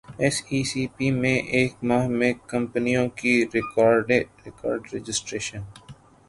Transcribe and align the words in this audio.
S 0.21 0.37
E 0.49 0.59
C 0.69 0.83
P 0.95 1.07
میں 1.21 1.37
ایک 1.55 1.71
ماہ 1.87 2.05
میں 2.17 2.33
کمپنیوں 2.51 3.07
کی 3.19 3.33
ریکارڈرجسٹریشن 3.55 5.61